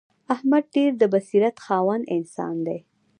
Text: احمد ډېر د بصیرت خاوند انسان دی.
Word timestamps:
احمد 0.33 0.63
ډېر 0.75 0.91
د 0.97 1.03
بصیرت 1.13 1.55
خاوند 1.65 2.03
انسان 2.15 2.55
دی. 2.67 2.79